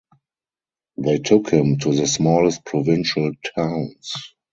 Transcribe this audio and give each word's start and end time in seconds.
They 0.97 1.19
took 1.19 1.51
him 1.51 1.77
to 1.77 1.93
the 1.93 2.07
smallest 2.07 2.65
provincial 2.65 3.33
towns. 3.55 4.11